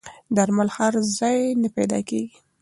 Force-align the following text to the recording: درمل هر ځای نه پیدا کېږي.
درمل 0.35 0.69
هر 0.77 0.93
ځای 1.17 1.39
نه 1.61 1.67
پیدا 1.75 1.99
کېږي. 2.09 2.37